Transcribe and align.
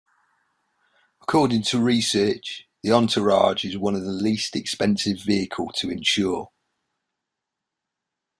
According 1.21 1.61
to 1.65 1.79
research, 1.79 2.67
the 2.81 2.91
Entourage 2.91 3.63
is 3.63 3.77
one 3.77 3.93
of 3.93 4.01
the 4.01 4.09
least 4.11 4.55
expensive 4.55 5.21
vehicle 5.21 5.67
to 5.75 5.91
insure. 5.91 6.49